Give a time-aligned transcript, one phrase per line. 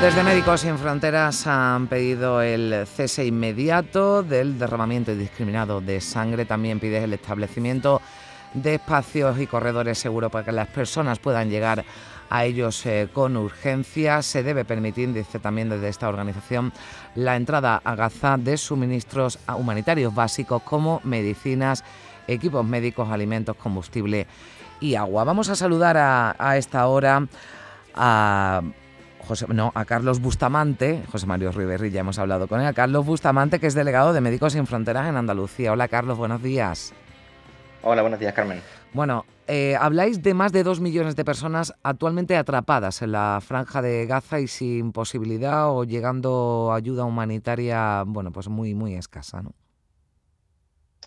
[0.00, 6.44] Desde Médicos Sin Fronteras han pedido el cese inmediato del derramamiento indiscriminado de sangre.
[6.44, 8.00] También pide el establecimiento
[8.54, 11.84] de espacios y corredores seguros para que las personas puedan llegar
[12.30, 14.22] a ellos eh, con urgencia.
[14.22, 16.72] Se debe permitir, dice también desde esta organización,
[17.16, 21.82] la entrada a Gaza de suministros humanitarios básicos como medicinas,
[22.28, 24.28] equipos médicos, alimentos, combustible
[24.78, 25.24] y agua.
[25.24, 27.26] Vamos a saludar a, a esta hora
[27.96, 28.62] a
[29.48, 33.58] no, a Carlos Bustamante, José Mario Riverri, ya hemos hablado con él, a Carlos Bustamante,
[33.60, 35.72] que es delegado de Médicos Sin Fronteras en Andalucía.
[35.72, 36.92] Hola Carlos, buenos días.
[37.82, 38.60] Hola, buenos días Carmen.
[38.92, 43.82] Bueno, eh, habláis de más de dos millones de personas actualmente atrapadas en la franja
[43.82, 49.52] de Gaza y sin posibilidad o llegando ayuda humanitaria, bueno, pues muy, muy escasa, ¿no?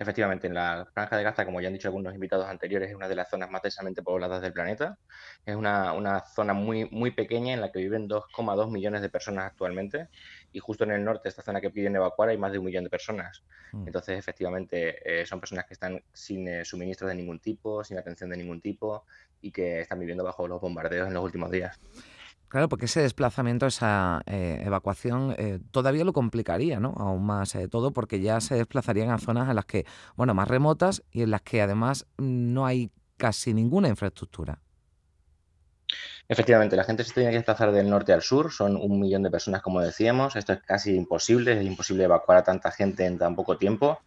[0.00, 3.08] Efectivamente, en la Franja de Gaza, como ya han dicho algunos invitados anteriores, es una
[3.08, 4.96] de las zonas más densamente pobladas del planeta.
[5.44, 9.46] Es una, una zona muy, muy pequeña en la que viven 2,2 millones de personas
[9.46, 10.08] actualmente.
[10.52, 12.84] Y justo en el norte, esta zona que piden evacuar, hay más de un millón
[12.84, 13.42] de personas.
[13.72, 13.88] Mm.
[13.88, 18.30] Entonces, efectivamente, eh, son personas que están sin eh, suministros de ningún tipo, sin atención
[18.30, 19.04] de ningún tipo
[19.40, 21.76] y que están viviendo bajo los bombardeos en los últimos días.
[22.48, 26.94] Claro, porque ese desplazamiento, esa eh, evacuación, eh, todavía lo complicaría, ¿no?
[26.96, 29.84] Aún más eh, todo, porque ya se desplazarían a zonas en las que,
[30.16, 34.62] bueno, más remotas y en las que además no hay casi ninguna infraestructura.
[36.30, 39.30] Efectivamente, la gente se tiene que desplazar del norte al sur, son un millón de
[39.30, 43.34] personas, como decíamos, esto es casi imposible, es imposible evacuar a tanta gente en tan
[43.34, 44.00] poco tiempo.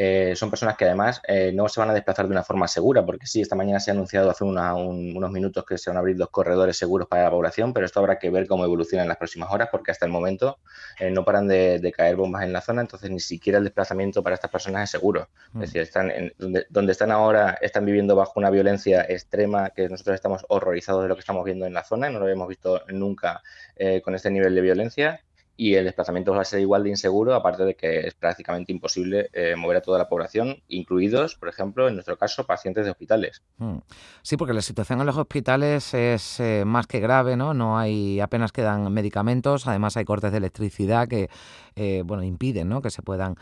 [0.00, 3.04] Eh, son personas que además eh, no se van a desplazar de una forma segura,
[3.04, 6.16] porque sí, esta mañana se ha anunciado hace unos minutos que se van a abrir
[6.16, 9.16] dos corredores seguros para la población, pero esto habrá que ver cómo evoluciona en las
[9.16, 10.58] próximas horas, porque hasta el momento
[11.00, 14.34] eh, no paran de, caer bombas en la zona, entonces ni siquiera el desplazamiento para
[14.34, 15.28] estas personas es seguro.
[15.48, 15.60] Es mm.
[15.60, 20.44] decir, están en, donde, están ahora, están viviendo bajo una violencia extrema, que nosotros estamos
[20.48, 23.42] horrorizados de lo que estamos viendo en la zona, no lo habíamos visto nunca
[24.02, 25.20] con este nivel de violencia
[25.60, 29.28] y el desplazamiento va a ser igual de inseguro, aparte de que es prácticamente imposible
[29.32, 33.42] eh, mover a toda la población, incluidos, por ejemplo, en nuestro caso, pacientes de hospitales.
[33.56, 33.78] Hmm.
[34.22, 37.54] Sí, porque la situación en los hospitales es eh, más que grave, ¿no?
[37.54, 41.28] No hay, apenas quedan medicamentos, además hay cortes de electricidad que,
[41.74, 42.80] eh, bueno, impiden, ¿no?
[42.80, 43.34] Que se puedan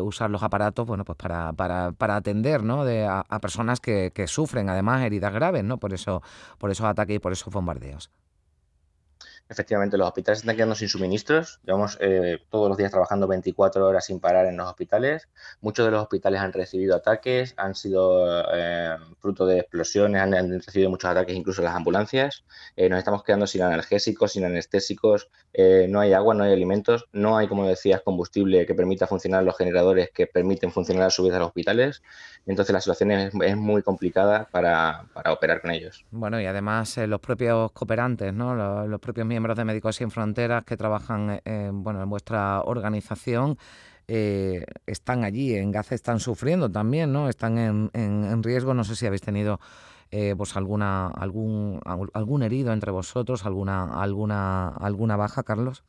[0.00, 2.84] usar los aparatos, bueno, pues para, para, para atender, ¿no?
[2.84, 5.78] De, a, personas que, que, sufren, además, heridas graves, ¿no?
[5.78, 6.22] Por eso,
[6.58, 8.10] por esos ataques y por esos bombardeos.
[9.48, 11.60] Efectivamente, los hospitales están quedando sin suministros.
[11.64, 15.28] Llevamos eh, todos los días trabajando 24 horas sin parar en los hospitales.
[15.60, 20.88] Muchos de los hospitales han recibido ataques, han sido eh, fruto de explosiones, han, recibido
[20.88, 22.44] muchos ataques, incluso las ambulancias.
[22.76, 25.28] Eh, nos estamos quedando sin analgésicos, sin anestésicos.
[25.88, 29.56] no hay agua, no hay alimentos, no hay, como decías, combustible que permita funcionar los
[29.58, 32.02] generadores que permiten funcionar a su vez a los hospitales.
[32.46, 36.04] Entonces, la situación es, muy complicada para, operar con ellos.
[36.10, 38.54] Bueno, y además los propios cooperantes, ¿no?
[38.54, 43.56] los, los propios miembros de Médicos Sin Fronteras que trabajan eh, bueno, en vuestra organización
[44.06, 47.30] eh, están allí, en Gaza están sufriendo también, ¿no?
[47.30, 48.74] Están en, en, riesgo.
[48.74, 49.58] No sé si habéis tenido
[50.10, 51.80] eh, pues alguna, algún,
[52.12, 55.82] algún herido entre vosotros, alguna, alguna, alguna baja, Carlos.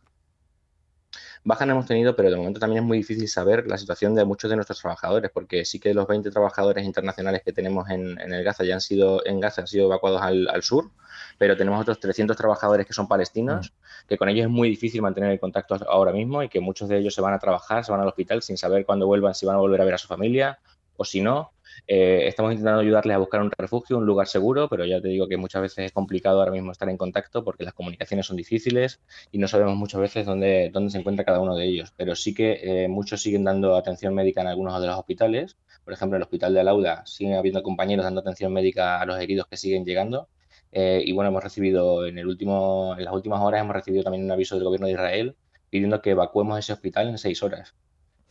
[1.46, 4.24] Baja no hemos tenido, pero de momento también es muy difícil saber la situación de
[4.24, 8.44] muchos de nuestros trabajadores, porque sí que los 20 trabajadores internacionales que tenemos en, el
[8.44, 10.92] Gaza ya han sido en Gaza han sido evacuados al, sur,
[11.38, 14.08] pero tenemos otros 300 trabajadores que son palestinos, mm.
[14.08, 16.98] que con ellos es muy difícil mantener el contacto ahora mismo y que muchos de
[17.00, 19.58] ellos se van a trabajar, se van al hospital sin saber cuándo vuelvan, si van
[19.58, 20.60] a volver a ver a su familia
[20.96, 21.53] o si no.
[21.88, 25.28] Eh, estamos intentando ayudarles a buscar un refugio, un lugar seguro, pero ya te digo
[25.28, 29.02] que muchas veces es complicado ahora mismo estar en contacto porque las comunicaciones son difíciles
[29.32, 31.94] y no sabemos muchas veces dónde, dónde se encuentra cada uno de ellos.
[31.98, 35.58] Pero sí que eh, muchos siguen dando atención médica en algunos de los hospitales.
[35.84, 39.20] Por ejemplo, en el hospital de Alauda siguen habiendo compañeros dando atención médica a los
[39.20, 40.30] heridos que siguen llegando.
[40.72, 44.26] Eh, y bueno, hemos recibido en, el último, en las últimas horas hemos recibido también
[44.26, 45.36] un aviso del gobierno de Israel
[45.70, 47.76] pidiendo que evacuemos ese hospital en seis horas.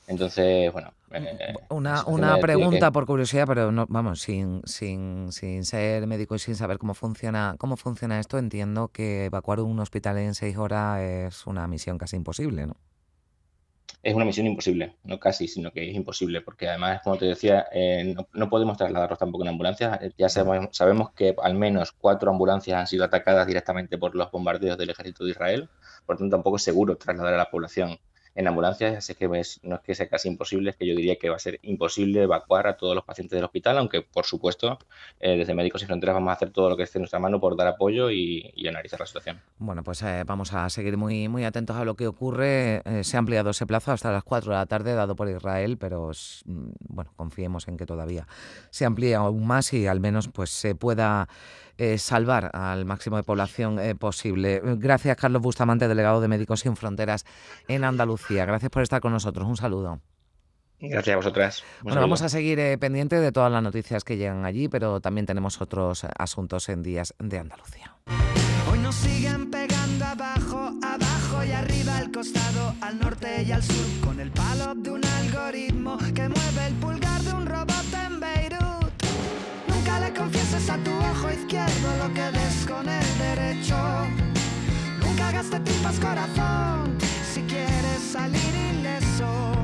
[0.07, 0.93] Entonces, bueno.
[1.13, 6.39] Eh, una, una pregunta por curiosidad, pero no, vamos, sin, sin, sin ser médico y
[6.39, 11.01] sin saber cómo funciona, cómo funciona esto, entiendo que evacuar un hospital en seis horas
[11.01, 12.77] es una misión casi imposible, ¿no?
[14.03, 17.67] Es una misión imposible, no casi, sino que es imposible, porque además, como te decía,
[17.71, 20.01] eh, no, podemos trasladarlos tampoco en ambulancias.
[20.19, 24.77] Ya sabemos, sabemos que al menos cuatro ambulancias han sido atacadas directamente por los bombardeos
[24.77, 25.69] del ejército de Israel,
[26.05, 28.01] por lo tanto tampoco es seguro trasladar a la población
[28.35, 31.29] en ambulancias, así que no es que sea casi imposible, es que yo diría que
[31.29, 34.79] va a ser imposible evacuar a todos los pacientes del hospital, aunque por supuesto
[35.21, 37.41] eh, desde Médicos Sin Fronteras vamos a hacer todo lo que esté en nuestra mano
[37.41, 39.39] por dar apoyo y, analizar la situación.
[39.59, 42.81] Bueno, pues eh, vamos a seguir muy, muy atentos a lo que ocurre.
[42.87, 45.77] Eh, se ha ampliado ese plazo hasta las 4 de la tarde dado por Israel,
[45.77, 46.11] pero
[46.47, 48.27] mm, bueno, confiemos en que todavía
[48.71, 51.29] se amplíe aún más y al menos pues se pueda
[51.79, 54.61] eh, salvar al máximo de población eh, posible.
[54.77, 57.25] Gracias, Carlos Bustamante, delegado de Médicos Sin Fronteras
[57.69, 58.45] en Andalucía.
[58.45, 59.47] Gracias por estar con nosotros.
[59.47, 60.01] Un saludo.
[60.81, 61.65] Gracias a vosotras.
[61.83, 65.27] bueno, vamos a seguir eh, pendiente de todas las noticias que llegan allí, pero también
[65.27, 67.97] tenemos otros asuntos en días de Andalucía.
[68.71, 73.87] Hoy nos siguen pegando abajo, abajo y arriba, al costado, al norte y al sur,
[74.05, 77.02] con el palo de un algoritmo que mueve el pulgar
[85.99, 86.97] corazón
[87.33, 89.55] si quieres salir ileso.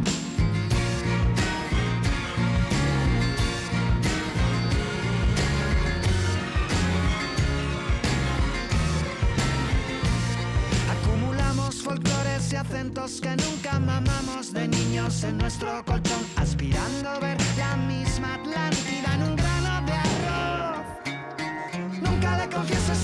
[10.90, 17.38] Acumulamos folclores y acentos que nunca mamamos de niños en nuestro colchón, aspirando a ver
[17.56, 19.47] la misma Atlántida en un grano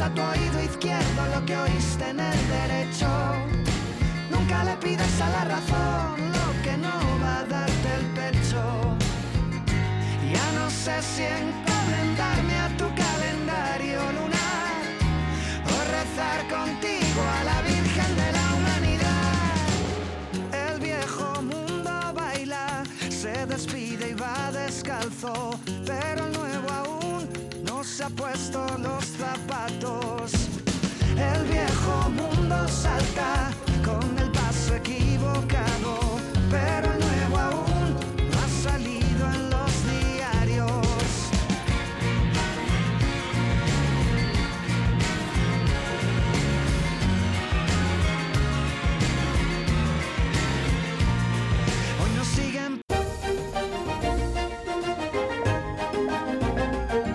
[0.00, 3.06] a tu oído izquierdo lo que oíste en el derecho.
[4.30, 8.62] Nunca le pides a la razón lo que no va a darte el pecho.
[10.32, 11.63] Ya no sé si